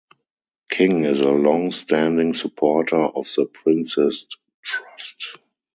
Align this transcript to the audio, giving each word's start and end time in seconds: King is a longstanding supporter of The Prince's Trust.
King 0.71 1.05
is 1.05 1.19
a 1.21 1.29
longstanding 1.29 2.33
supporter 2.33 2.95
of 2.95 3.25
The 3.35 3.45
Prince's 3.45 4.25
Trust. 4.63 5.37